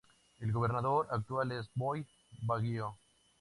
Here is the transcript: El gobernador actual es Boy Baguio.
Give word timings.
El 0.39 0.51
gobernador 0.51 1.07
actual 1.11 1.51
es 1.51 1.69
Boy 1.75 2.07
Baguio. 2.41 2.95